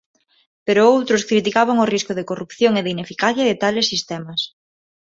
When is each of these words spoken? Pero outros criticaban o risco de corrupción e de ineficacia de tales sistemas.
Pero 0.65 0.89
outros 0.95 1.27
criticaban 1.29 1.77
o 1.83 1.89
risco 1.93 2.13
de 2.15 2.27
corrupción 2.29 2.73
e 2.75 2.81
de 2.85 2.91
ineficacia 2.95 3.47
de 3.49 3.59
tales 3.63 3.89
sistemas. 3.93 4.41